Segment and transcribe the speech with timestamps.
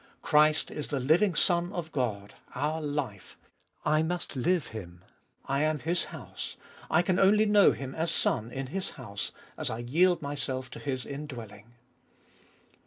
[0.23, 3.37] Christ is the living Son of God, our life;
[3.85, 5.05] I must live Him.
[5.45, 6.57] I am His house;
[6.89, 10.79] I can only know Him as Son in His house as I yield myself to
[10.79, 11.75] His indwelling.